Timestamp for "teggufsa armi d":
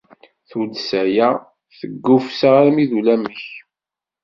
1.77-2.91